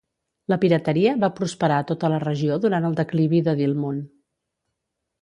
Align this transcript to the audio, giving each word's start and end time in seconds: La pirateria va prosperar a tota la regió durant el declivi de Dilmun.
La 0.53 0.57
pirateria 0.63 1.11
va 1.25 1.29
prosperar 1.41 1.79
a 1.83 1.87
tota 1.93 2.11
la 2.15 2.21
regió 2.25 2.59
durant 2.65 2.91
el 2.91 2.99
declivi 3.05 3.45
de 3.51 3.57
Dilmun. 3.63 4.05